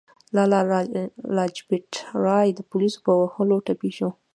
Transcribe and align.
لالا 0.35 0.59
لاجپت 1.35 1.89
رای 2.25 2.47
د 2.55 2.59
پولیسو 2.69 2.99
په 3.05 3.11
وهلو 3.21 3.57
ټپي 3.67 3.91
شو. 3.97 4.09